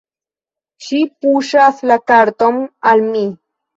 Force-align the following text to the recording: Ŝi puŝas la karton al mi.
Ŝi 0.85 1.01
puŝas 1.25 1.83
la 1.91 1.99
karton 2.13 2.59
al 2.93 3.05
mi. 3.11 3.23